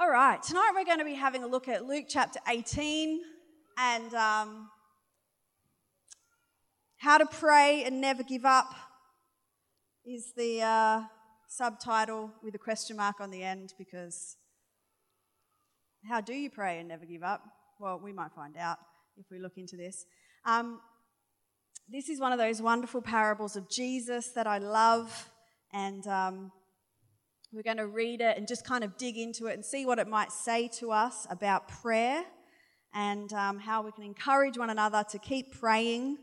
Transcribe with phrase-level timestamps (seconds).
[0.00, 3.20] All right, tonight we're going to be having a look at Luke chapter 18
[3.76, 4.68] and um,
[6.98, 8.72] how to pray and never give up
[10.06, 11.00] is the uh,
[11.48, 14.36] subtitle with a question mark on the end because
[16.08, 17.42] how do you pray and never give up?
[17.80, 18.78] Well, we might find out
[19.16, 20.06] if we look into this.
[20.44, 20.80] Um,
[21.88, 25.28] this is one of those wonderful parables of Jesus that I love,
[25.72, 26.52] and um,
[27.52, 29.98] we're going to read it and just kind of dig into it and see what
[29.98, 32.24] it might say to us about prayer
[32.94, 36.18] and um, how we can encourage one another to keep praying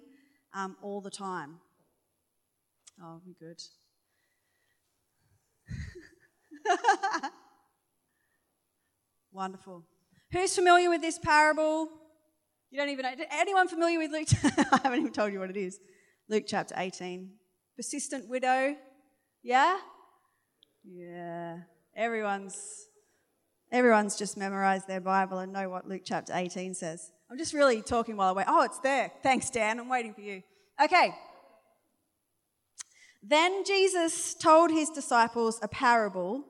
[0.53, 1.59] um, all the time.
[3.01, 3.61] Oh, we good.
[9.31, 9.83] Wonderful.
[10.31, 11.89] Who's familiar with this parable?
[12.71, 13.11] You don't even know.
[13.31, 14.27] Anyone familiar with Luke?
[14.71, 15.79] I haven't even told you what it is.
[16.29, 17.29] Luke chapter 18.
[17.75, 18.75] Persistent widow.
[19.43, 19.77] Yeah?
[20.87, 21.59] Yeah.
[21.95, 22.87] Everyone's
[23.71, 27.11] everyone's just memorized their Bible and know what Luke chapter 18 says.
[27.29, 28.45] I'm just really talking while I wait.
[28.47, 29.11] Oh, it's there.
[29.23, 29.79] Thanks, Dan.
[29.79, 30.43] I'm waiting for you.
[30.81, 31.15] Okay.
[33.23, 36.45] Then Jesus told his disciples a parable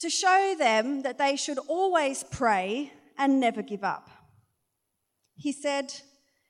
[0.00, 4.10] to show them that they should always pray and never give up.
[5.36, 5.92] He said,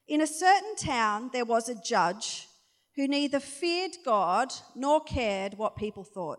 [0.09, 2.49] In a certain town there was a judge
[2.97, 6.39] who neither feared God nor cared what people thought.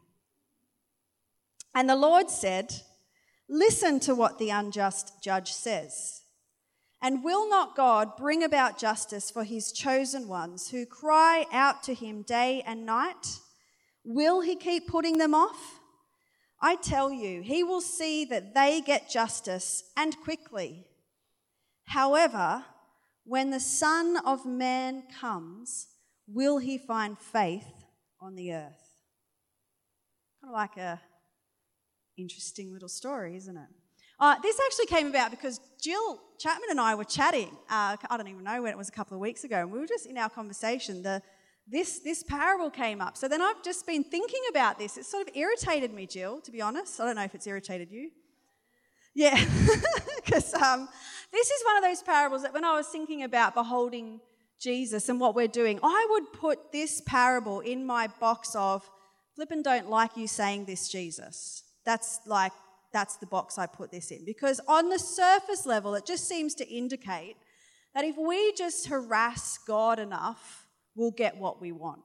[1.73, 2.73] And the Lord said,
[3.49, 6.21] Listen to what the unjust judge says.
[7.01, 11.93] And will not God bring about justice for his chosen ones who cry out to
[11.93, 13.39] him day and night?
[14.05, 15.79] Will he keep putting them off?
[16.61, 20.85] I tell you, he will see that they get justice and quickly.
[21.85, 22.63] However,
[23.25, 25.87] when the Son of Man comes,
[26.27, 27.67] will he find faith
[28.19, 29.01] on the earth?
[30.39, 31.01] Kind of like a
[32.17, 33.67] interesting little story, isn't it?
[34.19, 37.49] Uh, this actually came about because Jill Chapman and I were chatting.
[37.69, 39.79] Uh, I don't even know when it was a couple of weeks ago, and we
[39.79, 41.01] were just in our conversation.
[41.01, 41.21] The
[41.67, 43.17] this this parable came up.
[43.17, 44.97] So then I've just been thinking about this.
[44.97, 46.39] It sort of irritated me, Jill.
[46.41, 48.11] To be honest, I don't know if it's irritated you.
[49.15, 49.35] Yeah,
[50.15, 50.87] because um,
[51.31, 54.21] this is one of those parables that when I was thinking about beholding
[54.59, 58.87] Jesus and what we're doing, I would put this parable in my box of
[59.35, 61.63] flippin' don't like you saying this, Jesus.
[61.85, 62.51] That's like,
[62.93, 64.25] that's the box I put this in.
[64.25, 67.37] Because on the surface level, it just seems to indicate
[67.93, 72.01] that if we just harass God enough, we'll get what we want.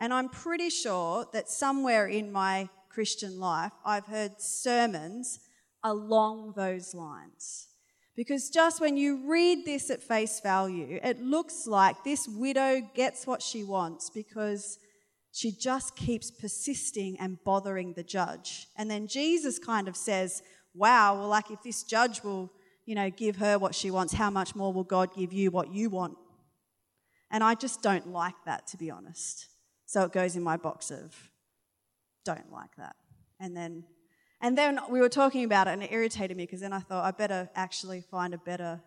[0.00, 5.40] And I'm pretty sure that somewhere in my Christian life, I've heard sermons
[5.82, 7.68] along those lines.
[8.16, 13.26] Because just when you read this at face value, it looks like this widow gets
[13.26, 14.78] what she wants because
[15.38, 18.66] she just keeps persisting and bothering the judge.
[18.74, 20.42] And then Jesus kind of says,
[20.74, 22.50] Wow, well, like if this judge will,
[22.86, 25.72] you know, give her what she wants, how much more will God give you what
[25.72, 26.16] you want?
[27.30, 29.46] And I just don't like that, to be honest.
[29.86, 31.14] So it goes in my box of
[32.24, 32.96] don't like that.
[33.38, 33.84] And then
[34.40, 37.04] and then we were talking about it and it irritated me because then I thought
[37.04, 38.80] I better actually find a better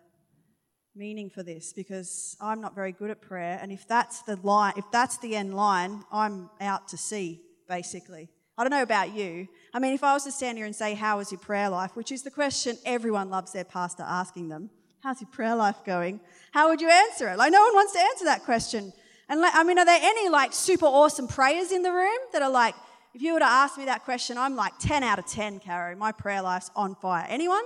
[0.94, 3.58] meaning for this because I'm not very good at prayer.
[3.60, 8.28] And if that's the line, if that's the end line, I'm out to sea, basically.
[8.58, 9.48] I don't know about you.
[9.72, 11.96] I mean, if I was to stand here and say, How is your prayer life?
[11.96, 14.70] which is the question everyone loves their pastor asking them,
[15.02, 16.20] How's your prayer life going?
[16.52, 17.38] How would you answer it?
[17.38, 18.92] Like, no one wants to answer that question.
[19.28, 22.42] And like, I mean, are there any like super awesome prayers in the room that
[22.42, 22.74] are like,
[23.14, 25.96] if you were to ask me that question, I'm like 10 out of 10, Caro.
[25.96, 27.26] My prayer life's on fire.
[27.28, 27.64] Anyone?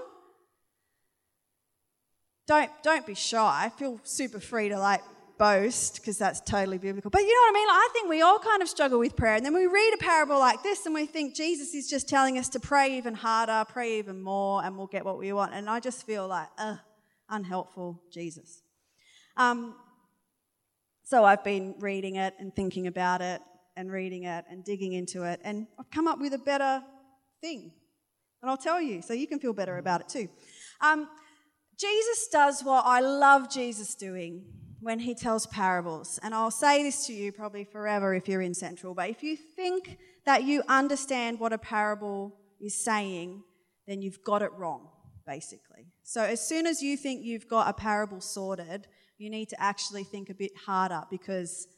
[2.46, 3.70] Don't don't be shy.
[3.76, 5.02] Feel super free to like
[5.38, 7.10] boast because that's totally biblical.
[7.10, 7.68] But you know what I mean?
[7.68, 9.98] Like, I think we all kind of struggle with prayer, and then we read a
[9.98, 13.64] parable like this, and we think Jesus is just telling us to pray even harder,
[13.68, 15.54] pray even more, and we'll get what we want.
[15.54, 16.78] And I just feel like, ugh,
[17.28, 18.62] unhelpful Jesus.
[19.36, 19.74] Um,
[21.04, 23.40] so I've been reading it and thinking about it
[23.76, 26.82] and reading it and digging into it, and I've come up with a better
[27.40, 27.72] thing.
[28.42, 30.28] And I'll tell you, so you can feel better about it too.
[30.80, 31.08] Um,
[31.78, 34.44] Jesus does what I love Jesus doing
[34.80, 36.18] when he tells parables.
[36.22, 39.36] And I'll say this to you probably forever if you're in Central, but if you
[39.36, 43.42] think that you understand what a parable is saying,
[43.86, 44.88] then you've got it wrong,
[45.26, 45.86] basically.
[46.02, 48.86] So as soon as you think you've got a parable sorted,
[49.18, 51.68] you need to actually think a bit harder because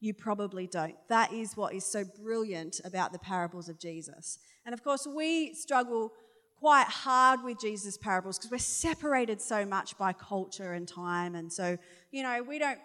[0.00, 0.96] you probably don't.
[1.08, 4.38] That is what is so brilliant about the parables of Jesus.
[4.64, 6.12] And of course, we struggle
[6.58, 11.34] quite hard with Jesus' parables because we're separated so much by culture and time.
[11.34, 11.76] And so,
[12.10, 12.78] you know, we don't,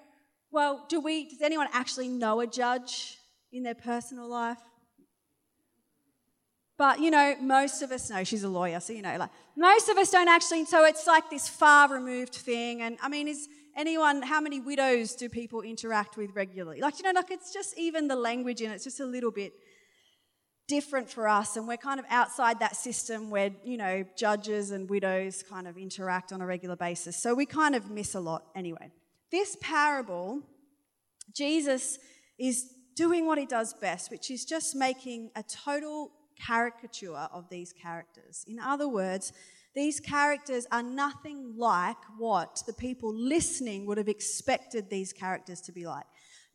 [0.51, 3.18] well, do we, does anyone actually know a judge
[3.51, 4.59] in their personal life?
[6.77, 9.88] But, you know, most of us know she's a lawyer, so, you know, like, most
[9.88, 12.81] of us don't actually, so it's like this far removed thing.
[12.81, 13.47] And I mean, is
[13.77, 16.81] anyone, how many widows do people interact with regularly?
[16.81, 19.31] Like, you know, like it's just even the language in it, it's just a little
[19.31, 19.53] bit
[20.71, 21.57] different for us.
[21.57, 25.77] And we're kind of outside that system where, you know, judges and widows kind of
[25.77, 27.21] interact on a regular basis.
[27.21, 28.89] So we kind of miss a lot anyway.
[29.33, 30.41] This parable,
[31.35, 32.00] Jesus
[32.39, 36.13] is doing what he does best, which is just making a total
[36.47, 38.45] caricature of these characters.
[38.47, 39.33] In other words,
[39.75, 45.74] these characters are nothing like what the people listening would have expected these characters to
[45.74, 46.06] be like.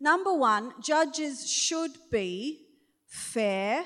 [0.01, 2.63] Number one, judges should be
[3.07, 3.85] fair,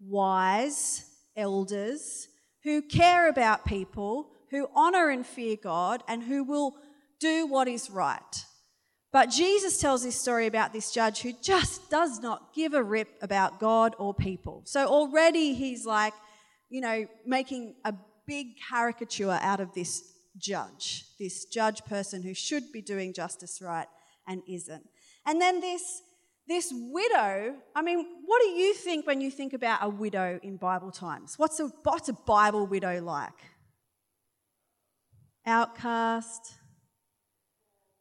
[0.00, 1.04] wise
[1.36, 2.28] elders
[2.62, 6.74] who care about people, who honor and fear God, and who will
[7.20, 8.44] do what is right.
[9.12, 13.08] But Jesus tells this story about this judge who just does not give a rip
[13.22, 14.62] about God or people.
[14.66, 16.12] So already he's like,
[16.68, 17.94] you know, making a
[18.26, 20.02] big caricature out of this
[20.36, 23.86] judge, this judge person who should be doing justice right
[24.26, 24.86] and isn't.
[25.24, 26.02] And then this,
[26.48, 30.56] this widow, I mean, what do you think when you think about a widow in
[30.56, 31.34] Bible times?
[31.38, 33.32] What's a, what's a Bible widow like?
[35.44, 36.54] Outcast,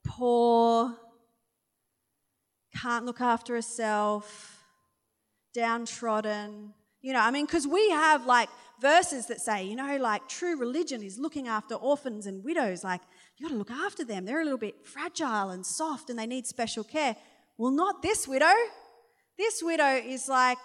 [0.05, 0.95] poor,
[2.75, 4.63] can't look after herself,
[5.53, 6.73] downtrodden.
[7.01, 8.49] You know, I mean, because we have like
[8.81, 12.83] verses that say, you know, like true religion is looking after orphans and widows.
[12.83, 13.01] Like,
[13.37, 14.25] you got to look after them.
[14.25, 17.15] They're a little bit fragile and soft and they need special care.
[17.57, 18.53] Well, not this widow.
[19.37, 20.57] This widow is like,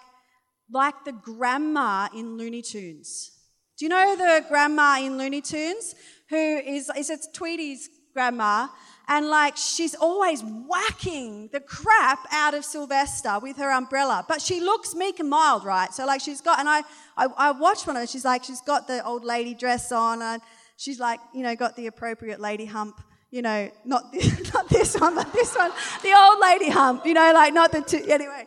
[0.69, 3.31] like the grandma in Looney Tunes.
[3.77, 5.95] Do you know the grandma in Looney Tunes
[6.29, 8.67] who is, is it Tweety's grandma?
[9.11, 14.23] and like she's always whacking the crap out of Sylvester with her umbrella.
[14.25, 15.93] But she looks meek and mild, right?
[15.93, 16.83] So like she's got, and I,
[17.17, 18.07] I, I watched one of her.
[18.07, 20.41] She's like, she's got the old lady dress on, and
[20.77, 23.01] she's like, you know, got the appropriate lady hump.
[23.31, 25.71] You know, not this, not this one, but this one,
[26.03, 27.05] the old lady hump.
[27.05, 28.03] You know, like not the two.
[28.07, 28.45] Anyway,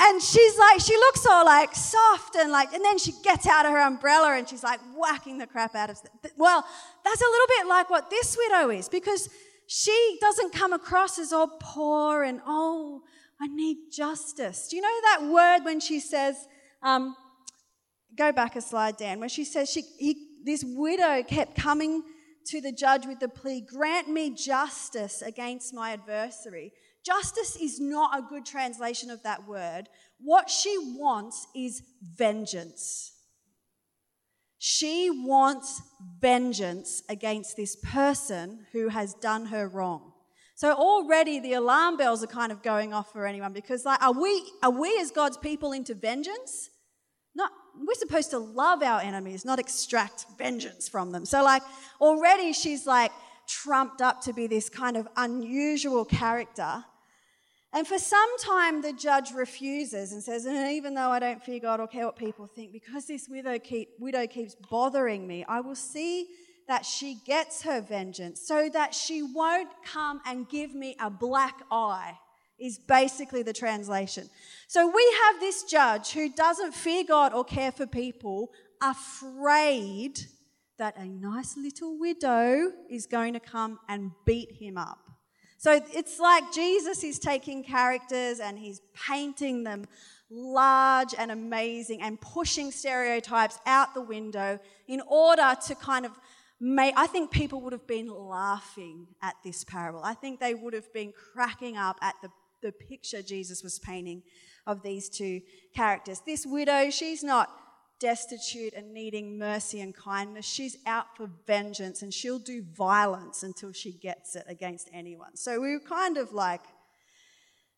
[0.00, 3.66] and she's like, she looks all like soft and like, and then she gets out
[3.66, 5.98] of her umbrella and she's like whacking the crap out of.
[6.36, 6.64] Well,
[7.04, 9.28] that's a little bit like what this widow is because
[9.66, 13.02] she doesn't come across as all poor and, oh,
[13.40, 14.68] I need justice.
[14.68, 16.46] Do you know that word when she says,
[16.82, 17.16] um,
[18.16, 22.02] go back a slide, Dan, where she says she, he, this widow kept coming
[22.48, 26.72] to the judge with the plea, grant me justice against my adversary.
[27.04, 29.88] Justice is not a good translation of that word.
[30.18, 33.12] What she wants is vengeance.
[34.58, 35.80] She wants
[36.20, 40.12] vengeance against this person who has done her wrong.
[40.56, 44.12] So already the alarm bells are kind of going off for anyone because like are
[44.12, 46.70] we are we as God's people into vengeance?
[47.86, 51.24] We're supposed to love our enemies, not extract vengeance from them.
[51.24, 51.62] So like
[52.00, 53.12] already she's like
[53.46, 56.84] trumped up to be this kind of unusual character
[57.72, 61.60] and for some time, the judge refuses and says, and even though I don't fear
[61.60, 65.60] God or care what people think, because this widow, keep, widow keeps bothering me, I
[65.60, 66.28] will see
[66.66, 71.62] that she gets her vengeance so that she won't come and give me a black
[71.70, 72.14] eye,
[72.58, 74.28] is basically the translation.
[74.66, 78.50] So we have this judge who doesn't fear God or care for people,
[78.82, 80.20] afraid
[80.78, 85.08] that a nice little widow is going to come and beat him up.
[85.58, 89.86] So it's like Jesus is taking characters and he's painting them
[90.30, 96.12] large and amazing and pushing stereotypes out the window in order to kind of
[96.60, 96.94] make.
[96.96, 100.00] I think people would have been laughing at this parable.
[100.04, 102.30] I think they would have been cracking up at the,
[102.62, 104.22] the picture Jesus was painting
[104.66, 105.40] of these two
[105.74, 106.20] characters.
[106.26, 107.50] This widow, she's not
[108.00, 110.46] destitute and needing mercy and kindness.
[110.46, 115.36] She's out for vengeance and she'll do violence until she gets it against anyone.
[115.36, 116.60] So we are kind of like,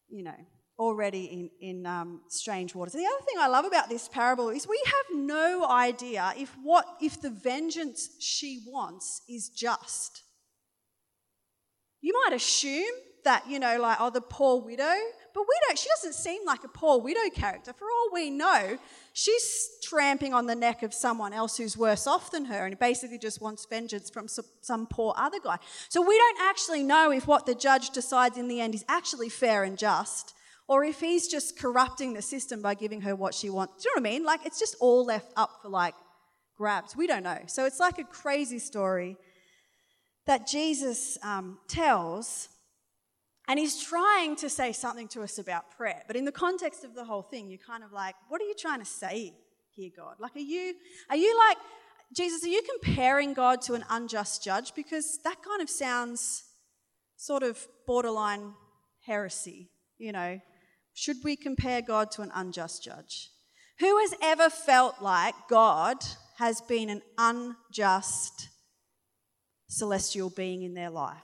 [0.08, 0.36] you know,
[0.78, 2.94] already in, in um, strange waters.
[2.94, 6.86] The other thing I love about this parable is we have no idea if what
[7.00, 10.22] if the vengeance she wants is just.
[12.00, 14.94] You might assume that, you know, like, oh, the poor widow,
[15.34, 17.72] but we don't, she doesn't seem like a poor widow character.
[17.72, 18.78] For all we know,
[19.12, 23.18] she's tramping on the neck of someone else who's worse off than her and basically
[23.18, 25.58] just wants vengeance from some poor other guy.
[25.88, 29.28] So we don't actually know if what the judge decides in the end is actually
[29.28, 30.34] fair and just
[30.70, 33.82] or if he's just corrupting the system by giving her what she wants.
[33.82, 34.24] Do you know what I mean?
[34.24, 35.94] Like it's just all left up for like
[36.56, 36.94] grabs.
[36.94, 37.40] We don't know.
[37.48, 39.16] So it's like a crazy story
[40.26, 42.50] that Jesus um, tells
[43.50, 46.04] and he's trying to say something to us about prayer.
[46.06, 48.54] But in the context of the whole thing, you're kind of like, what are you
[48.54, 49.34] trying to say
[49.74, 50.14] here, God?
[50.20, 50.74] Like, are you,
[51.10, 51.56] are you like,
[52.14, 54.72] Jesus, are you comparing God to an unjust judge?
[54.76, 56.44] Because that kind of sounds
[57.16, 58.54] sort of borderline
[59.04, 60.38] heresy, you know.
[60.94, 63.30] Should we compare God to an unjust judge?
[63.80, 65.96] Who has ever felt like God
[66.38, 68.48] has been an unjust
[69.68, 71.16] celestial being in their life?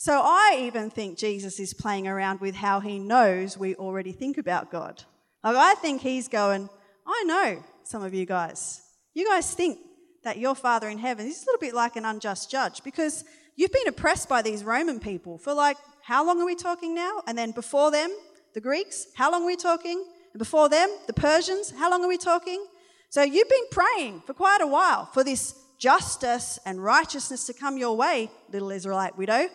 [0.00, 4.38] So I even think Jesus is playing around with how he knows we already think
[4.38, 5.04] about God.
[5.44, 6.70] Like I think he's going,
[7.06, 8.80] I know some of you guys.
[9.12, 9.78] You guys think
[10.24, 13.24] that your Father in heaven is a little bit like an unjust judge because
[13.56, 17.20] you've been oppressed by these Roman people for like, how long are we talking now?
[17.26, 18.10] And then before them,
[18.54, 20.02] the Greeks, how long are we talking?
[20.32, 22.64] And before them, the Persians, how long are we talking?
[23.10, 27.76] So you've been praying for quite a while for this justice and righteousness to come
[27.76, 29.50] your way, little Israelite widow.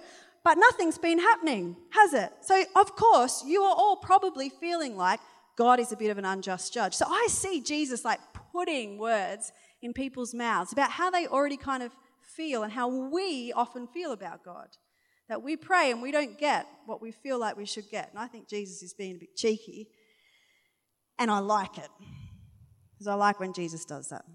[0.45, 2.31] But nothing's been happening, has it?
[2.41, 5.19] So, of course, you are all probably feeling like
[5.57, 6.93] God is a bit of an unjust judge.
[6.93, 8.19] So, I see Jesus like
[8.53, 13.53] putting words in people's mouths about how they already kind of feel and how we
[13.53, 14.67] often feel about God.
[15.29, 18.11] That we pray and we don't get what we feel like we should get.
[18.11, 19.89] And I think Jesus is being a bit cheeky.
[21.17, 21.89] And I like it.
[22.93, 24.25] Because I like when Jesus does that.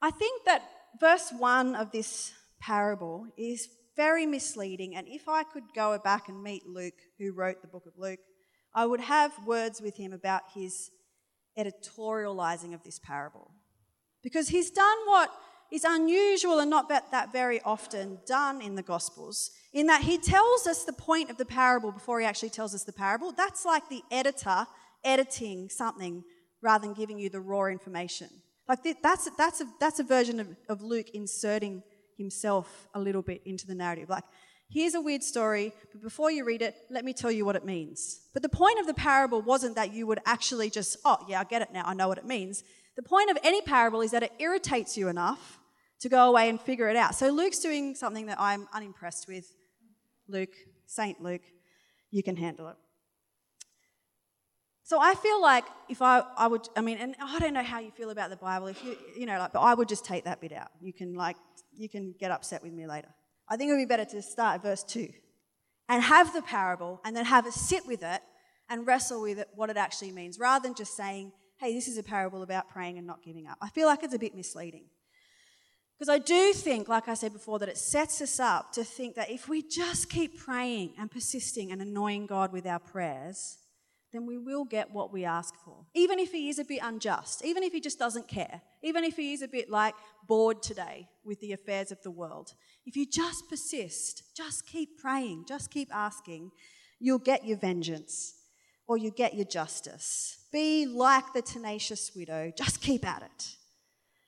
[0.00, 0.62] I think that
[1.00, 4.94] verse 1 of this parable is very misleading.
[4.94, 8.20] And if I could go back and meet Luke, who wrote the book of Luke,
[8.74, 10.90] I would have words with him about his
[11.58, 13.50] editorializing of this parable.
[14.22, 15.30] Because he's done what
[15.72, 20.66] is unusual and not that very often done in the Gospels, in that he tells
[20.66, 23.32] us the point of the parable before he actually tells us the parable.
[23.32, 24.66] That's like the editor
[25.04, 26.24] editing something
[26.60, 28.28] rather than giving you the raw information.
[28.68, 31.82] Like that's, that's, a, that's a version of, of Luke inserting
[32.16, 34.08] himself a little bit into the narrative.
[34.08, 34.24] Like,
[34.68, 37.64] here's a weird story, but before you read it, let me tell you what it
[37.64, 38.20] means.
[38.32, 41.44] But the point of the parable wasn't that you would actually just, oh, yeah, I
[41.44, 42.64] get it now, I know what it means.
[42.96, 45.58] The point of any parable is that it irritates you enough
[46.00, 47.14] to go away and figure it out.
[47.14, 49.46] So Luke's doing something that I'm unimpressed with.
[50.28, 50.54] Luke,
[50.86, 51.42] Saint Luke,
[52.10, 52.76] you can handle it.
[54.86, 57.80] So I feel like if I, I would, I mean, and I don't know how
[57.80, 60.26] you feel about the Bible, if you, you know, like, but I would just take
[60.26, 60.68] that bit out.
[60.80, 61.34] You can like,
[61.76, 63.08] you can get upset with me later.
[63.48, 65.08] I think it would be better to start at verse 2
[65.88, 68.20] and have the parable and then have a sit with it
[68.70, 71.98] and wrestle with it, what it actually means, rather than just saying, hey, this is
[71.98, 73.58] a parable about praying and not giving up.
[73.60, 74.84] I feel like it's a bit misleading.
[75.98, 79.16] Because I do think, like I said before, that it sets us up to think
[79.16, 83.58] that if we just keep praying and persisting and annoying God with our prayers,
[84.16, 85.84] then we will get what we ask for.
[85.94, 89.16] Even if he is a bit unjust, even if he just doesn't care, even if
[89.16, 89.94] he is a bit like
[90.26, 92.54] bored today with the affairs of the world.
[92.86, 96.50] If you just persist, just keep praying, just keep asking,
[96.98, 98.34] you'll get your vengeance
[98.88, 100.38] or you get your justice.
[100.52, 103.56] Be like the tenacious widow, just keep at it.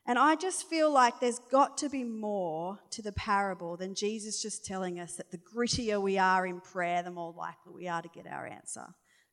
[0.07, 4.40] And I just feel like there's got to be more to the parable than Jesus
[4.40, 8.00] just telling us that the grittier we are in prayer, the more likely we are
[8.00, 8.87] to get our answer.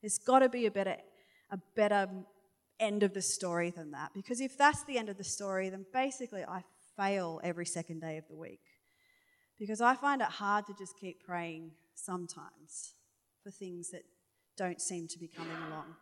[0.05, 0.97] There's got to be a better,
[1.49, 2.07] a better
[2.79, 4.11] end of the story than that.
[4.13, 6.61] Because if that's the end of the story, then basically I
[6.95, 8.61] fail every second day of the week.
[9.57, 12.93] Because I find it hard to just keep praying sometimes
[13.43, 14.03] for things that
[14.55, 15.95] don't seem to be coming along.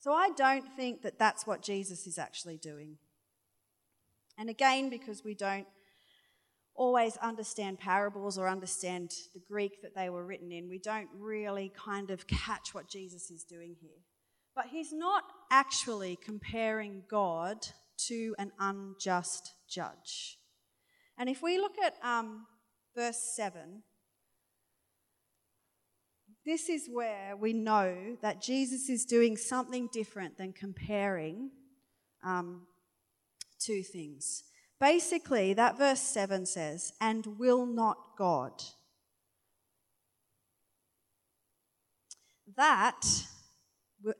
[0.00, 2.96] So I don't think that that's what Jesus is actually doing.
[4.36, 5.68] And again, because we don't
[6.74, 10.68] always understand parables or understand the Greek that they were written in.
[10.68, 14.02] We don't really kind of catch what Jesus is doing here.
[14.56, 17.66] But he's not actually comparing God
[18.08, 20.38] to an unjust judge.
[21.18, 22.46] And if we look at um,
[22.96, 23.82] verse 7,
[26.44, 31.50] this is where we know that Jesus is doing something different than comparing
[32.22, 32.66] um,
[33.58, 34.44] two things.
[34.80, 38.62] Basically, that verse 7 says, and will not God.
[42.56, 43.02] That,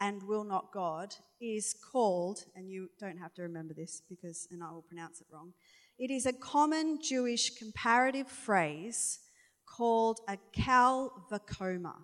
[0.01, 4.63] and will not God, is called, and you don't have to remember this because, and
[4.63, 5.53] I will pronounce it wrong,
[5.99, 9.21] it is a common Jewish comparative phrase
[9.67, 11.95] called a kalvakoma.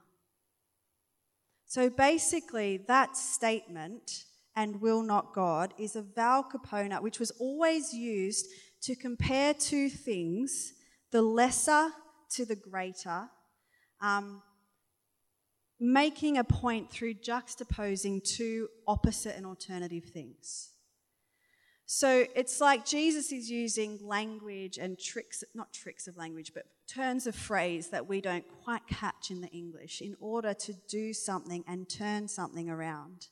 [1.67, 4.25] So basically, that statement,
[4.61, 8.47] and will not God, is a valkapona, which was always used
[8.83, 10.75] to compare two things,
[11.13, 11.89] the lesser
[12.33, 13.31] to the greater,
[14.03, 14.43] um,
[15.81, 20.73] making a point through juxtaposing two opposite and alternative things.
[21.87, 27.27] So it's like Jesus is using language and tricks, not tricks of language, but turns
[27.27, 31.65] of phrase that we don't quite catch in the English in order to do something
[31.67, 33.29] and turn something around.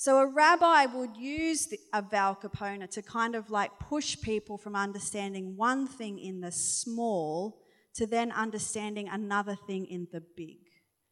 [0.00, 4.74] So a rabbi would use the, a Valkapona to kind of like push people from
[4.74, 7.60] understanding one thing in the small
[7.96, 10.56] to then understanding another thing in the big.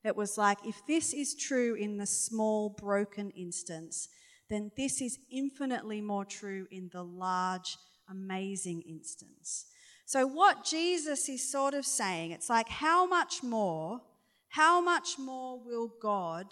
[0.05, 4.09] It was like, if this is true in the small, broken instance,
[4.49, 7.77] then this is infinitely more true in the large,
[8.09, 9.67] amazing instance.
[10.07, 14.01] So, what Jesus is sort of saying, it's like, how much more,
[14.49, 16.47] how much more will God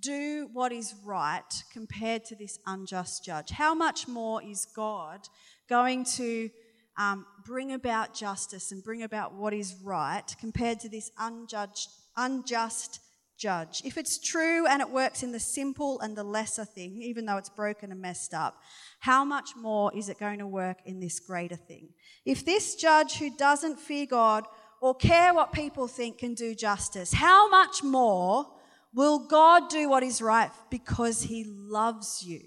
[0.00, 3.50] do what is right compared to this unjust judge?
[3.50, 5.28] How much more is God
[5.68, 6.50] going to
[6.98, 13.00] um, bring about justice and bring about what is right compared to this unjudged, unjust
[13.38, 13.82] judge.
[13.84, 17.36] If it's true and it works in the simple and the lesser thing, even though
[17.36, 18.60] it's broken and messed up,
[18.98, 21.90] how much more is it going to work in this greater thing?
[22.24, 24.44] If this judge who doesn't fear God
[24.80, 28.46] or care what people think can do justice, how much more
[28.94, 32.40] will God do what is right because he loves you?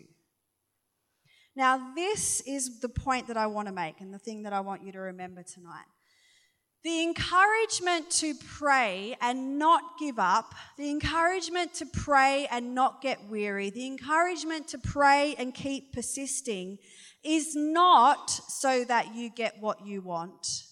[1.56, 4.62] Now, this is the point that I want to make and the thing that I
[4.62, 5.86] want you to remember tonight.
[6.84, 13.30] The encouragement to pray and not give up, the encouragement to pray and not get
[13.30, 16.80] weary, the encouragement to pray and keep persisting
[17.24, 20.64] is not so that you get what you want,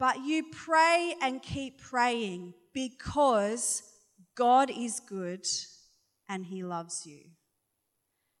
[0.00, 3.82] but you pray and keep praying because
[4.36, 5.46] God is good
[6.28, 7.20] and He loves you.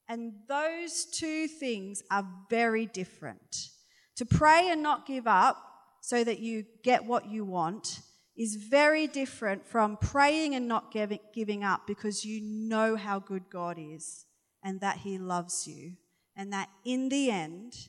[0.08, 3.68] And those two things are very different.
[4.16, 5.56] To pray and not give up
[6.00, 8.00] so that you get what you want
[8.36, 10.92] is very different from praying and not
[11.32, 14.26] giving up because you know how good God is
[14.62, 15.92] and that He loves you
[16.36, 17.88] and that in the end,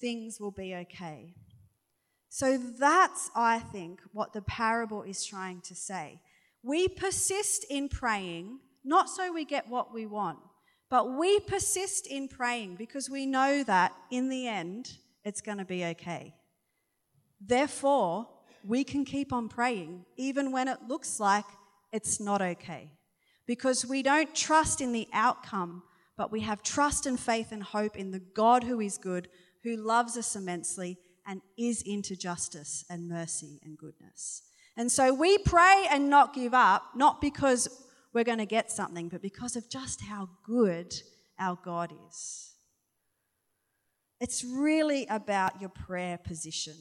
[0.00, 1.34] things will be okay.
[2.28, 6.20] So that's, I think, what the parable is trying to say.
[6.62, 10.38] We persist in praying, not so we get what we want,
[10.90, 15.64] but we persist in praying because we know that in the end, it's going to
[15.64, 16.34] be okay.
[17.40, 18.28] Therefore,
[18.64, 21.44] we can keep on praying even when it looks like
[21.92, 22.90] it's not okay.
[23.46, 25.82] Because we don't trust in the outcome,
[26.16, 29.28] but we have trust and faith and hope in the God who is good,
[29.64, 34.42] who loves us immensely, and is into justice and mercy and goodness.
[34.76, 37.68] And so we pray and not give up, not because
[38.12, 40.94] we're going to get something, but because of just how good
[41.38, 42.54] our God is.
[44.20, 46.74] It's really about your prayer position.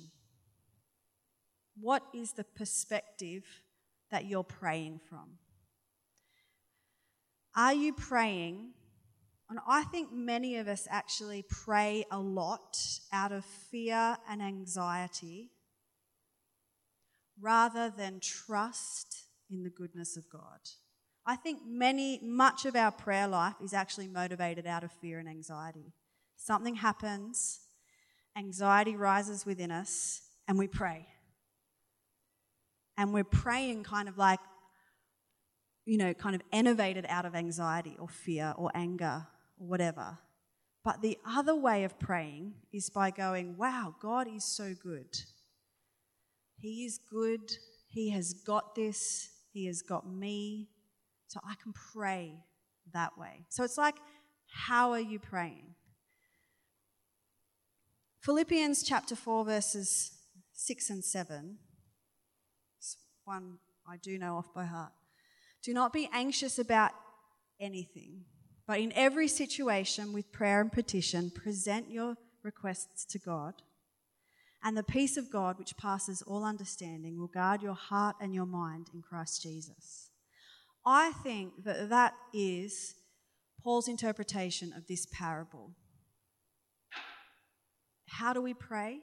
[1.79, 3.43] What is the perspective
[4.11, 5.37] that you're praying from?
[7.55, 8.73] Are you praying?
[9.49, 12.77] And I think many of us actually pray a lot
[13.11, 15.49] out of fear and anxiety
[17.41, 20.59] rather than trust in the goodness of God.
[21.25, 25.27] I think many, much of our prayer life is actually motivated out of fear and
[25.27, 25.93] anxiety.
[26.37, 27.59] Something happens,
[28.37, 31.07] anxiety rises within us, and we pray
[33.01, 34.39] and we're praying kind of like,
[35.85, 39.25] you know, kind of enervated out of anxiety or fear or anger
[39.59, 40.19] or whatever.
[40.83, 45.17] But the other way of praying is by going, wow, God is so good.
[46.61, 47.57] He is good.
[47.87, 49.29] He has got this.
[49.51, 50.69] He has got me.
[51.27, 52.35] So I can pray
[52.93, 53.45] that way.
[53.49, 53.95] So it's like,
[54.67, 55.73] how are you praying?
[58.21, 60.11] Philippians chapter 4, verses
[60.53, 61.57] 6 and 7
[62.77, 63.57] It's one
[63.89, 64.91] I do know off by heart.
[65.63, 66.91] Do not be anxious about
[67.59, 68.25] anything,
[68.67, 73.55] but in every situation with prayer and petition, present your requests to God.
[74.63, 78.45] And the peace of God, which passes all understanding, will guard your heart and your
[78.45, 80.09] mind in Christ Jesus.
[80.85, 82.95] I think that that is
[83.63, 85.71] Paul's interpretation of this parable.
[88.07, 88.99] How do we pray?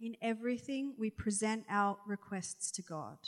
[0.00, 3.18] In everything, we present our requests to God.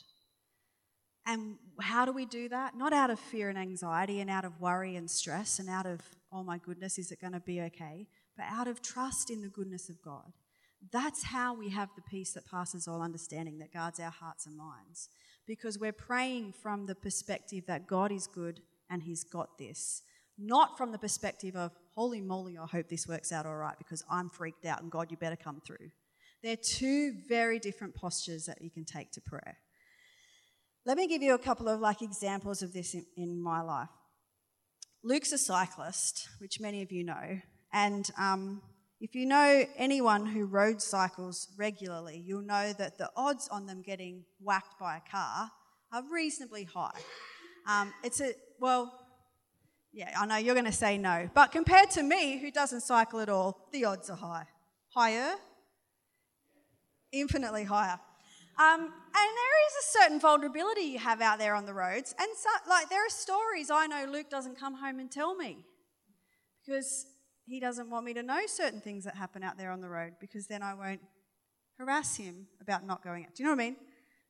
[1.26, 2.76] And how do we do that?
[2.76, 6.00] Not out of fear and anxiety and out of worry and stress and out of,
[6.32, 8.06] oh my goodness, is it going to be okay?
[8.36, 10.32] But out of trust in the goodness of God.
[10.92, 14.56] That's how we have the peace that passes all understanding, that guards our hearts and
[14.56, 15.08] minds.
[15.46, 20.02] Because we're praying from the perspective that God is good and He's got this.
[20.38, 24.02] Not from the perspective of, holy moly, I hope this works out all right because
[24.10, 25.90] I'm freaked out and God, you better come through.
[26.42, 29.58] They're two very different postures that you can take to prayer.
[30.86, 33.90] Let me give you a couple of like examples of this in, in my life.
[35.02, 37.40] Luke's a cyclist, which many of you know,
[37.72, 38.62] and um,
[39.00, 43.80] if you know anyone who road cycles regularly, you'll know that the odds on them
[43.80, 45.50] getting whacked by a car
[45.90, 46.98] are reasonably high.
[47.66, 48.92] Um, it's a, well,
[49.92, 53.20] yeah, I know you're going to say no, but compared to me, who doesn't cycle
[53.20, 54.44] at all, the odds are high.
[54.94, 55.34] Higher?
[57.10, 57.98] Infinitely higher.
[58.58, 62.14] Um, and there is a certain vulnerability you have out there on the roads.
[62.20, 65.64] And so, like, there are stories I know Luke doesn't come home and tell me
[66.64, 67.06] because
[67.50, 70.12] he doesn't want me to know certain things that happen out there on the road
[70.20, 71.00] because then I won't
[71.78, 73.34] harass him about not going out.
[73.34, 73.76] Do you know what I mean?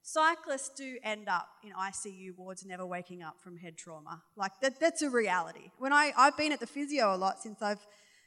[0.02, 4.22] Cyclists do end up in ICU wards never waking up from head trauma.
[4.36, 5.70] Like, that, that's a reality.
[5.78, 7.86] When I, I've been at the physio a lot since I've,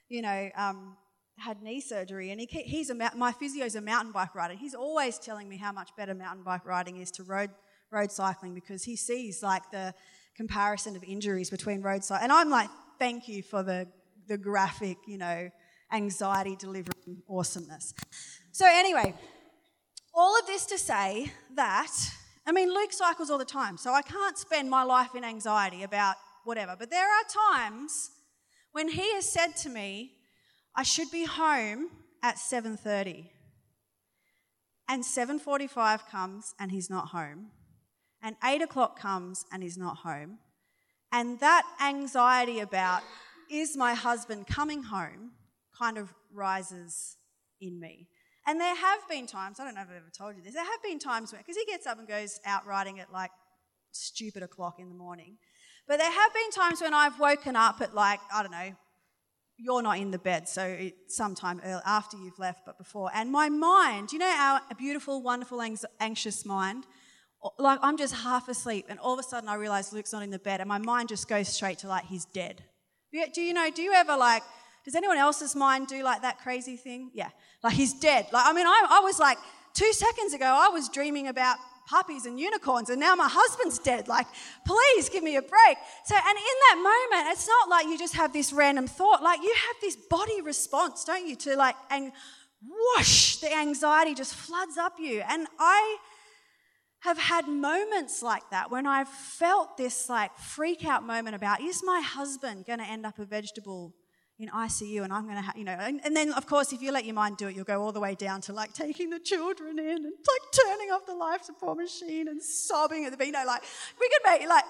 [0.09, 0.95] you know, um,
[1.39, 4.53] had knee surgery, and he, he's a, my physio's a mountain bike rider.
[4.53, 7.49] He's always telling me how much better mountain bike riding is to road,
[7.91, 9.95] road cycling because he sees, like, the
[10.35, 12.25] comparison of injuries between road cycling.
[12.25, 13.87] And I'm like, thank you for the
[14.27, 15.49] the graphic, you know,
[15.91, 17.93] anxiety delivering awesomeness.
[18.51, 19.13] So, anyway,
[20.13, 21.91] all of this to say that,
[22.45, 25.83] I mean, Luke cycles all the time, so I can't spend my life in anxiety
[25.83, 26.75] about whatever.
[26.77, 28.11] But there are times
[28.71, 30.13] when he has said to me,
[30.75, 31.89] I should be home
[32.21, 33.29] at 7:30.
[34.87, 37.51] And 7:45 comes and he's not home.
[38.21, 40.39] And 8 o'clock comes and he's not home.
[41.11, 43.03] And that anxiety about
[43.53, 45.31] is my husband coming home
[45.77, 47.17] kind of rises
[47.61, 48.07] in me.
[48.45, 50.65] And there have been times, I don't know if I've ever told you this, there
[50.65, 53.31] have been times where, because he gets up and goes out riding at like
[53.91, 55.37] stupid o'clock in the morning.
[55.87, 58.75] But there have been times when I've woken up at like, I don't know,
[59.57, 63.11] you're not in the bed, so it's sometime early, after you've left, but before.
[63.13, 65.63] And my mind, you know, our beautiful, wonderful,
[65.99, 66.85] anxious mind,
[67.59, 70.31] like I'm just half asleep, and all of a sudden I realize Luke's not in
[70.31, 72.63] the bed, and my mind just goes straight to like, he's dead.
[73.13, 74.43] Do you know, do you ever like,
[74.83, 77.11] does anyone else's mind do like that crazy thing?
[77.13, 77.29] Yeah.
[77.63, 78.27] Like he's dead.
[78.33, 79.37] Like, I mean, I, I was like,
[79.73, 84.07] two seconds ago, I was dreaming about puppies and unicorns, and now my husband's dead.
[84.07, 84.25] Like,
[84.65, 85.77] please give me a break.
[86.05, 89.41] So, and in that moment, it's not like you just have this random thought, like,
[89.41, 92.11] you have this body response, don't you, to like, and
[92.65, 95.23] whoosh, the anxiety just floods up you.
[95.27, 95.97] And I,
[97.03, 101.83] have had moments like that when I've felt this like freak out moment about is
[101.83, 103.93] my husband going to end up a vegetable
[104.39, 106.93] in ICU and I'm going to, you know, and, and, then of course if you
[106.93, 109.19] let your mind do it, you'll go all the way down to like taking the
[109.19, 113.33] children in and like turning off the life support machine and sobbing at the, you
[113.33, 113.63] know, like
[113.99, 114.65] we can make like,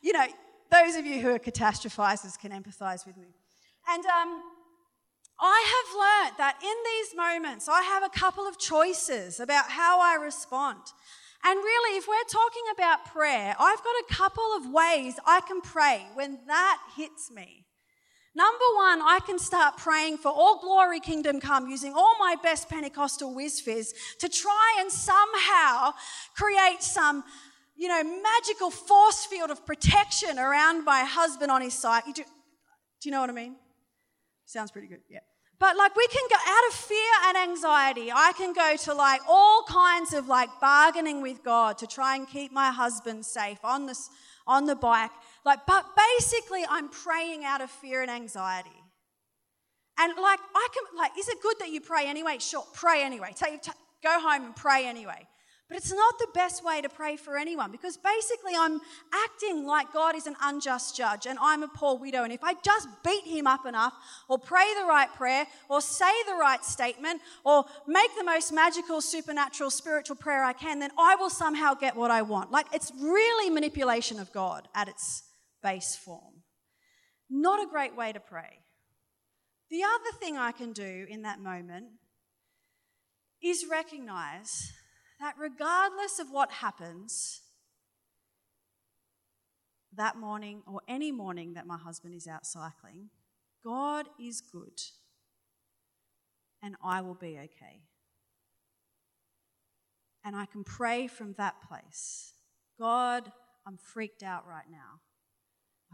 [0.00, 0.26] you know,
[0.70, 3.28] those of you who are catastrophizers can empathize with me.
[3.88, 4.42] And um,
[5.38, 10.00] I have learned that in these moments, I have a couple of choices about how
[10.00, 10.80] I respond.
[11.46, 15.60] And really, if we're talking about prayer, I've got a couple of ways I can
[15.60, 17.66] pray when that hits me.
[18.34, 22.68] Number one, I can start praying for all glory kingdom come using all my best
[22.68, 25.92] Pentecostal whiz fizz to try and somehow
[26.34, 27.22] create some,
[27.76, 32.02] you know, magical force field of protection around my husband on his side.
[32.06, 32.22] Do, do
[33.02, 33.54] you know what I mean?
[34.46, 35.20] Sounds pretty good, yeah.
[35.64, 39.22] But like we can go out of fear and anxiety, I can go to like
[39.26, 43.86] all kinds of like bargaining with God to try and keep my husband safe on
[43.86, 44.10] this
[44.46, 45.10] on the bike.
[45.42, 48.78] Like, but basically I'm praying out of fear and anxiety.
[49.98, 52.36] And like I can like, is it good that you pray anyway?
[52.40, 53.32] Sure, pray anyway.
[53.34, 53.72] Take, t-
[54.02, 55.26] go home and pray anyway.
[55.68, 58.80] But it's not the best way to pray for anyone because basically I'm
[59.14, 62.22] acting like God is an unjust judge and I'm a poor widow.
[62.22, 63.94] And if I just beat him up enough,
[64.28, 69.00] or pray the right prayer, or say the right statement, or make the most magical,
[69.00, 72.52] supernatural, spiritual prayer I can, then I will somehow get what I want.
[72.52, 75.22] Like it's really manipulation of God at its
[75.62, 76.42] base form.
[77.30, 78.60] Not a great way to pray.
[79.70, 81.86] The other thing I can do in that moment
[83.42, 84.70] is recognize
[85.24, 87.40] that regardless of what happens
[89.96, 93.08] that morning or any morning that my husband is out cycling,
[93.64, 94.82] God is good
[96.62, 97.80] and I will be okay.
[100.26, 102.34] And I can pray from that place
[102.78, 103.32] God,
[103.66, 105.00] I'm freaked out right now.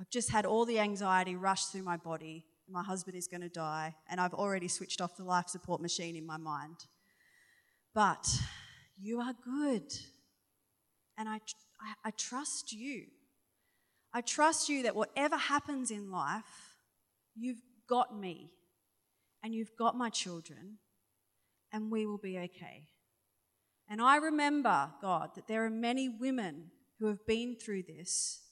[0.01, 2.47] I've just had all the anxiety rush through my body.
[2.69, 6.17] My husband is going to die, and I've already switched off the life support machine
[6.17, 6.87] in my mind.
[7.95, 8.27] But
[9.01, 9.93] you are good.
[11.17, 11.37] And I,
[11.81, 13.05] I, I trust you.
[14.13, 16.79] I trust you that whatever happens in life,
[17.37, 18.51] you've got me
[19.43, 20.79] and you've got my children,
[21.73, 22.89] and we will be okay.
[23.89, 28.43] And I remember, God, that there are many women who have been through this,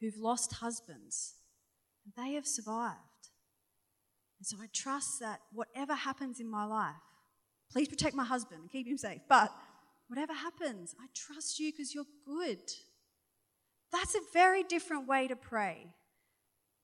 [0.00, 1.34] who've lost husbands,
[2.04, 2.98] and they have survived.
[4.38, 6.94] And so I trust that whatever happens in my life,
[7.70, 9.22] please protect my husband and keep him safe.
[9.28, 9.52] But
[10.12, 12.60] whatever happens, I trust you because you're good.
[13.90, 15.86] That's a very different way to pray.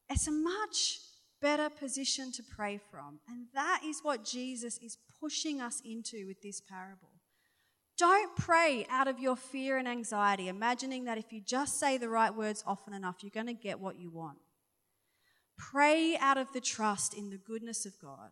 [0.09, 0.99] It's a much
[1.43, 3.21] better position to pray from.
[3.29, 7.11] And that is what Jesus is pushing us into with this parable.
[7.99, 12.09] Don't pray out of your fear and anxiety, imagining that if you just say the
[12.09, 14.39] right words often enough, you're going to get what you want.
[15.59, 18.31] Pray out of the trust in the goodness of God.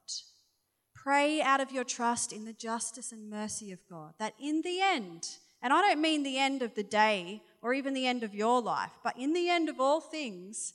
[1.03, 4.15] Pray out of your trust in the justice and mercy of God.
[4.19, 5.29] That in the end,
[5.63, 8.61] and I don't mean the end of the day or even the end of your
[8.61, 10.73] life, but in the end of all things,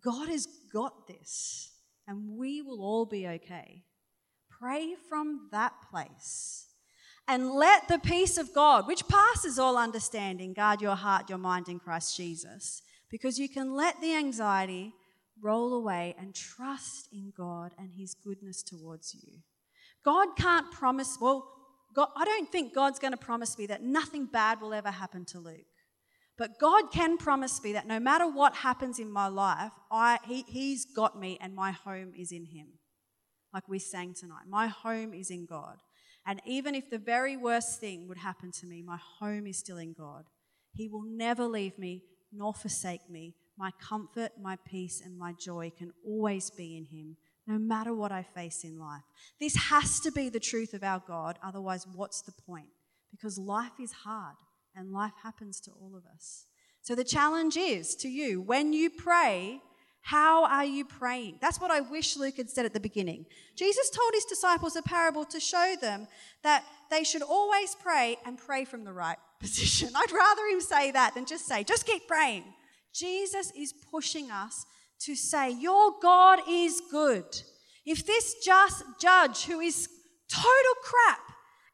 [0.00, 1.72] God has got this
[2.06, 3.84] and we will all be okay.
[4.50, 6.66] Pray from that place.
[7.28, 11.68] And let the peace of God, which passes all understanding, guard your heart, your mind
[11.68, 14.92] in Christ Jesus, because you can let the anxiety
[15.40, 19.38] roll away and trust in God and His goodness towards you.
[20.04, 21.48] God can't promise, well,
[21.94, 25.24] God, I don't think God's going to promise me that nothing bad will ever happen
[25.26, 25.66] to Luke.
[26.38, 30.44] But God can promise me that no matter what happens in my life, I, he,
[30.48, 32.68] He's got me and my home is in Him.
[33.52, 34.46] Like we sang tonight.
[34.48, 35.76] My home is in God.
[36.26, 39.76] And even if the very worst thing would happen to me, my home is still
[39.76, 40.24] in God.
[40.72, 43.34] He will never leave me nor forsake me.
[43.58, 48.12] My comfort, my peace, and my joy can always be in Him, no matter what
[48.12, 49.02] I face in life.
[49.40, 52.68] This has to be the truth of our God, otherwise, what's the point?
[53.10, 54.36] Because life is hard
[54.74, 56.46] and life happens to all of us.
[56.82, 59.60] So the challenge is to you when you pray,
[60.02, 61.38] how are you praying?
[61.40, 63.24] That's what I wish Luke had said at the beginning.
[63.56, 66.08] Jesus told his disciples a parable to show them
[66.42, 69.90] that they should always pray and pray from the right position.
[69.94, 72.44] I'd rather him say that than just say, just keep praying.
[72.92, 74.66] Jesus is pushing us
[75.04, 77.24] to say, Your God is good.
[77.84, 79.88] If this just judge who is
[80.28, 81.20] total crap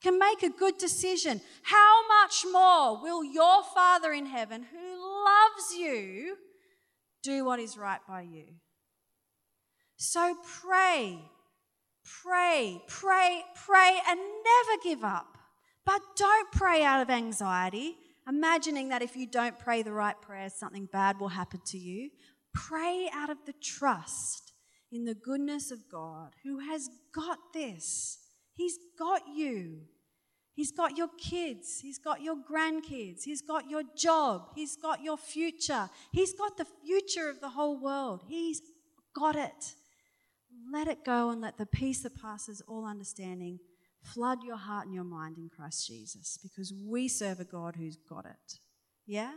[0.02, 5.74] can make a good decision, how much more will your Father in heaven, who loves
[5.76, 6.36] you,
[7.22, 8.44] do what is right by you?
[9.96, 11.18] So pray,
[12.22, 15.36] pray, pray, pray, and never give up.
[15.84, 17.96] But don't pray out of anxiety,
[18.28, 22.10] imagining that if you don't pray the right prayers, something bad will happen to you.
[22.54, 24.52] Pray out of the trust
[24.90, 28.18] in the goodness of God who has got this.
[28.54, 29.80] He's got you.
[30.54, 31.78] He's got your kids.
[31.80, 33.22] He's got your grandkids.
[33.22, 34.48] He's got your job.
[34.56, 35.88] He's got your future.
[36.10, 38.24] He's got the future of the whole world.
[38.26, 38.60] He's
[39.14, 39.74] got it.
[40.72, 43.60] Let it go and let the peace that passes all understanding
[44.02, 47.96] flood your heart and your mind in Christ Jesus because we serve a God who's
[47.96, 48.58] got it.
[49.06, 49.32] Yeah?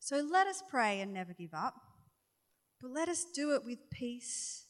[0.00, 1.74] So let us pray and never give up,
[2.82, 4.66] but let us do it with peace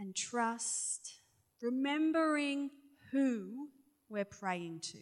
[0.00, 1.20] and trust,
[1.60, 2.70] remembering
[3.12, 3.68] who
[4.08, 4.98] we're praying to.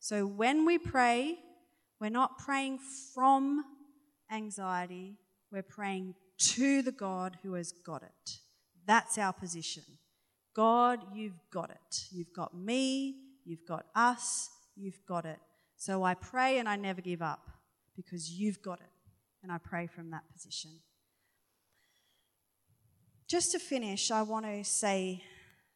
[0.00, 1.36] So when we pray,
[2.00, 2.78] we're not praying
[3.14, 3.62] from
[4.32, 5.18] anxiety,
[5.52, 8.38] we're praying to the God who has got it.
[8.86, 9.84] That's our position.
[10.54, 12.06] God, you've got it.
[12.10, 15.40] You've got me, you've got us, you've got it.
[15.76, 17.50] So I pray and I never give up
[17.94, 18.95] because you've got it.
[19.46, 20.72] And I pray from that position.
[23.28, 25.22] Just to finish, I want to say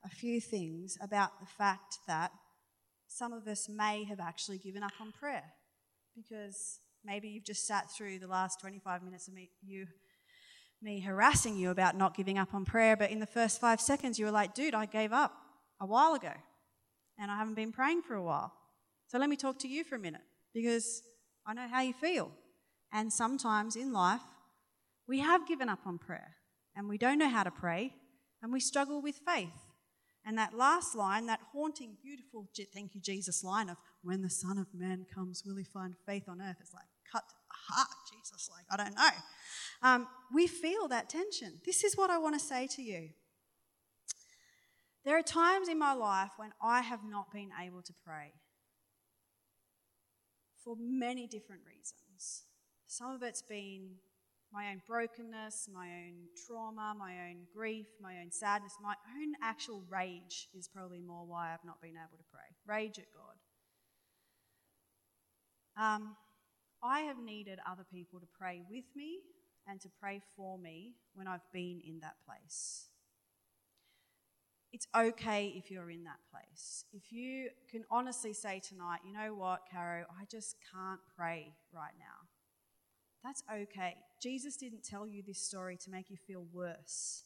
[0.04, 2.32] a few things about the fact that
[3.06, 5.44] some of us may have actually given up on prayer
[6.16, 9.86] because maybe you've just sat through the last 25 minutes of me, you,
[10.82, 14.18] me harassing you about not giving up on prayer, but in the first five seconds
[14.18, 15.32] you were like, dude, I gave up
[15.80, 16.32] a while ago
[17.20, 18.52] and I haven't been praying for a while.
[19.06, 21.04] So let me talk to you for a minute because
[21.46, 22.32] I know how you feel.
[22.92, 24.20] And sometimes in life,
[25.06, 26.36] we have given up on prayer
[26.76, 27.94] and we don't know how to pray
[28.42, 29.48] and we struggle with faith.
[30.24, 34.58] And that last line, that haunting, beautiful, thank you, Jesus line of, when the Son
[34.58, 36.56] of Man comes, will he find faith on earth?
[36.60, 38.50] It's like, cut to the heart, Jesus.
[38.50, 39.08] Like, I don't know.
[39.82, 41.60] Um, we feel that tension.
[41.64, 43.10] This is what I want to say to you.
[45.04, 48.34] There are times in my life when I have not been able to pray
[50.62, 52.42] for many different reasons.
[52.90, 53.90] Some of it's been
[54.52, 59.84] my own brokenness, my own trauma, my own grief, my own sadness, my own actual
[59.88, 62.40] rage is probably more why I've not been able to pray.
[62.66, 63.36] Rage at God.
[65.80, 66.16] Um,
[66.82, 69.20] I have needed other people to pray with me
[69.68, 72.86] and to pray for me when I've been in that place.
[74.72, 76.84] It's okay if you're in that place.
[76.92, 81.94] If you can honestly say tonight, you know what, Caro, I just can't pray right
[81.96, 82.29] now.
[83.24, 83.96] That's okay.
[84.22, 87.24] Jesus didn't tell you this story to make you feel worse.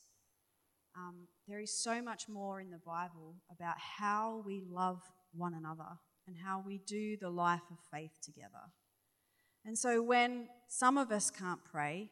[0.97, 5.03] Um, there is so much more in the Bible about how we love
[5.33, 8.73] one another and how we do the life of faith together.
[9.65, 12.11] And so when some of us can't pray,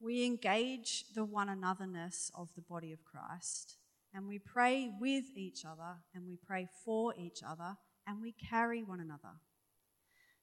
[0.00, 3.76] we engage the one anotherness of the body of Christ
[4.14, 8.82] and we pray with each other and we pray for each other and we carry
[8.82, 9.40] one another.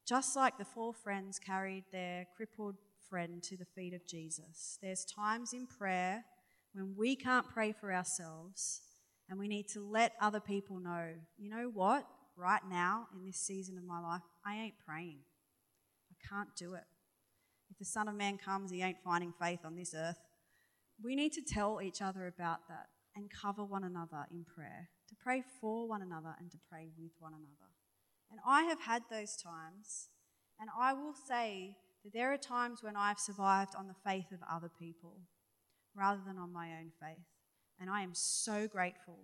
[0.05, 2.75] Just like the four friends carried their crippled
[3.09, 6.25] friend to the feet of Jesus, there's times in prayer
[6.73, 8.81] when we can't pray for ourselves
[9.29, 13.37] and we need to let other people know, you know what, right now in this
[13.37, 15.19] season of my life, I ain't praying.
[16.11, 16.83] I can't do it.
[17.71, 20.19] If the Son of Man comes, he ain't finding faith on this earth.
[21.01, 25.15] We need to tell each other about that and cover one another in prayer, to
[25.23, 27.72] pray for one another and to pray with one another.
[28.33, 30.09] And I have had those times,
[30.59, 34.39] and I will say that there are times when I've survived on the faith of
[34.51, 35.19] other people
[35.95, 37.27] rather than on my own faith.
[37.79, 39.19] And I am so grateful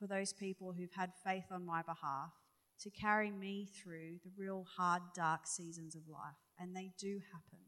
[0.00, 2.32] for those people who've had faith on my behalf
[2.80, 6.34] to carry me through the real hard, dark seasons of life.
[6.58, 7.64] And they do happen.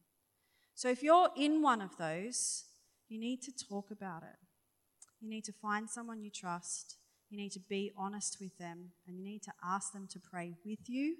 [0.74, 2.64] So if you're in one of those,
[3.08, 4.36] you need to talk about it.
[5.20, 6.96] You need to find someone you trust.
[7.32, 8.90] You need to be honest with them.
[9.08, 11.16] And you need to ask them to pray with you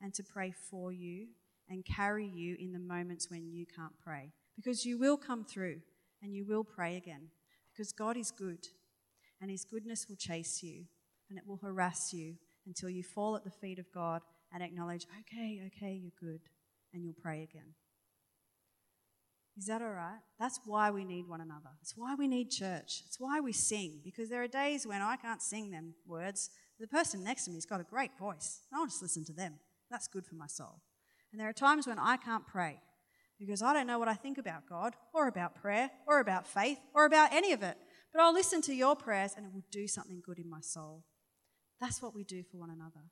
[0.00, 1.28] and to pray for you
[1.68, 4.32] and carry you in the moments when you can't pray.
[4.56, 5.76] Because you will come through
[6.20, 7.28] and you will pray again.
[7.72, 8.66] Because God is good
[9.40, 10.86] and His goodness will chase you
[11.30, 12.34] and it will harass you
[12.66, 14.22] until you fall at the feet of God
[14.52, 16.40] and acknowledge, okay, okay, you're good,
[16.92, 17.74] and you'll pray again.
[19.56, 20.20] Is that all right?
[20.40, 21.70] That's why we need one another.
[21.82, 23.02] It's why we need church.
[23.06, 26.50] It's why we sing, because there are days when I can't sing them words.
[26.80, 28.60] The person next to me has got a great voice.
[28.72, 29.54] I'll just listen to them.
[29.90, 30.80] That's good for my soul.
[31.30, 32.80] And there are times when I can't pray
[33.38, 36.78] because I don't know what I think about God or about prayer or about faith
[36.94, 37.76] or about any of it.
[38.12, 41.04] But I'll listen to your prayers and it will do something good in my soul.
[41.80, 43.06] That's what we do for one another.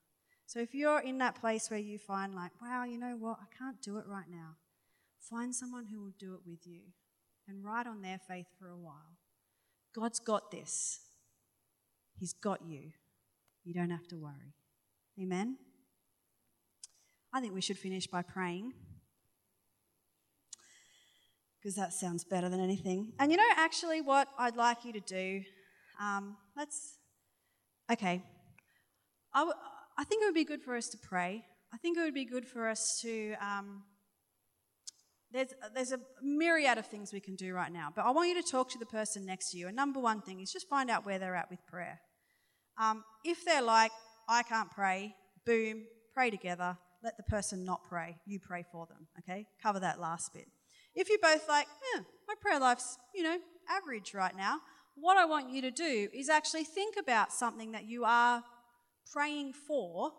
[0.46, 3.56] So if you're in that place where you find, like, wow, you know what, I
[3.56, 4.56] can't do it right now,
[5.28, 6.80] find someone who will do it with you
[7.46, 9.18] and ride on their faith for a while.
[9.94, 11.00] God's got this,
[12.18, 12.90] He's got you.
[13.64, 14.54] You don't have to worry.
[15.20, 15.56] Amen?
[17.32, 18.72] I think we should finish by praying
[21.60, 23.12] because that sounds better than anything.
[23.18, 25.42] And you know, actually, what I'd like you to do,
[26.00, 26.94] um, let's,
[27.92, 28.22] okay,
[29.34, 29.56] I, w-
[29.98, 31.44] I think it would be good for us to pray.
[31.72, 33.34] I think it would be good for us to.
[33.40, 33.82] Um,
[35.32, 38.42] there's, there's a myriad of things we can do right now, but I want you
[38.42, 39.68] to talk to the person next to you.
[39.68, 42.00] And number one thing is just find out where they're at with prayer.
[42.80, 43.92] Um, if they're like,
[44.28, 45.14] I can't pray,
[45.46, 46.76] boom, pray together.
[47.02, 48.16] Let the person not pray.
[48.26, 49.46] You pray for them, okay?
[49.62, 50.46] Cover that last bit.
[50.94, 53.38] If you're both like, eh, my prayer life's, you know,
[53.68, 54.58] average right now,
[54.96, 58.42] what I want you to do is actually think about something that you are
[59.12, 60.12] praying for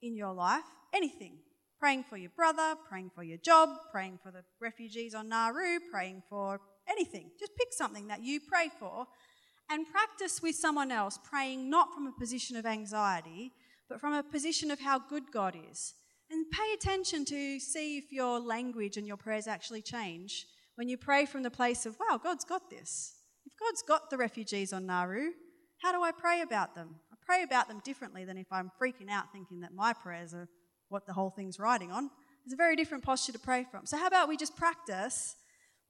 [0.00, 1.38] in your life, anything.
[1.80, 6.22] Praying for your brother, praying for your job, praying for the refugees on Nauru, praying
[6.28, 7.30] for anything.
[7.38, 9.06] Just pick something that you pray for
[9.70, 13.52] and practice with someone else, praying not from a position of anxiety,
[13.88, 15.94] but from a position of how good God is.
[16.30, 20.98] And pay attention to see if your language and your prayers actually change when you
[20.98, 23.14] pray from the place of, wow, God's got this.
[23.46, 25.30] If God's got the refugees on Nauru,
[25.82, 26.96] how do I pray about them?
[27.12, 30.48] I pray about them differently than if I'm freaking out thinking that my prayers are
[30.88, 32.10] what the whole thing's riding on.
[32.44, 33.86] It's a very different posture to pray from.
[33.86, 35.36] So, how about we just practice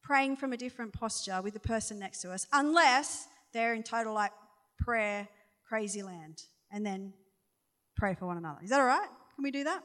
[0.02, 4.14] praying from a different posture with the person next to us, unless they're in total
[4.14, 4.32] like
[4.78, 5.28] prayer
[5.68, 7.12] crazy land, and then
[7.96, 8.59] pray for one another.
[8.62, 9.09] Is that all right?
[9.34, 9.82] Can we do that?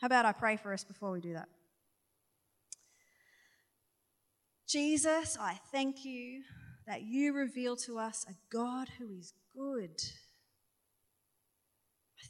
[0.00, 1.48] How about I pray for us before we do that?
[4.66, 6.42] Jesus, I thank you
[6.86, 10.02] that you reveal to us a God who is good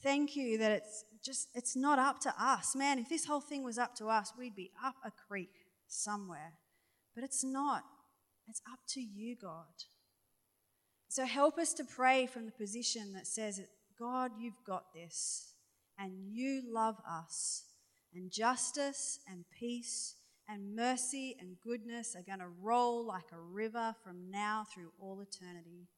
[0.02, 2.76] Thank you that it's just, it's not up to us.
[2.76, 5.50] Man, if this whole thing was up to us, we'd be up a creek
[5.86, 6.54] somewhere.
[7.14, 7.82] But it's not.
[8.46, 9.64] It's up to you, God.
[11.08, 13.60] So help us to pray from the position that says,
[13.98, 15.54] God, you've got this,
[15.98, 17.64] and you love us,
[18.14, 20.14] and justice and peace
[20.48, 25.20] and mercy and goodness are going to roll like a river from now through all
[25.20, 25.88] eternity.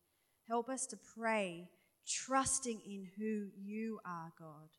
[0.48, 1.68] Help us to pray,
[2.07, 4.70] trusting in who you are, God,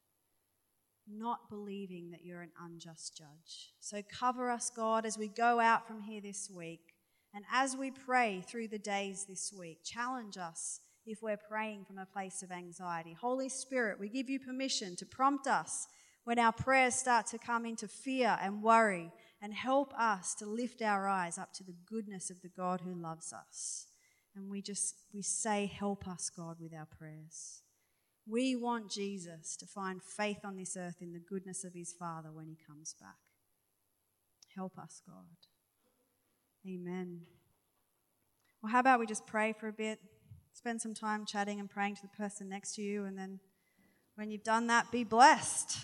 [1.07, 3.74] not believing that you're an unjust judge.
[3.80, 6.95] So cover us, God, as we go out from here this week.
[7.34, 11.97] And as we pray through the days this week, challenge us if we're praying from
[11.97, 13.13] a place of anxiety.
[13.19, 15.88] Holy Spirit, we give you permission to prompt us
[16.24, 19.11] when our prayers start to come into fear and worry,
[19.41, 22.93] and help us to lift our eyes up to the goodness of the God who
[22.93, 23.88] loves us.
[24.36, 27.62] And we just we say help us God with our prayers.
[28.28, 32.32] We want Jesus to find faith on this earth in the goodness of his Father
[32.32, 33.18] when he comes back.
[34.56, 35.26] Help us, God.
[36.68, 37.22] Amen.
[38.62, 40.00] Well, how about we just pray for a bit?
[40.54, 43.40] Spend some time chatting and praying to the person next to you, and then
[44.16, 45.80] when you've done that, be blessed.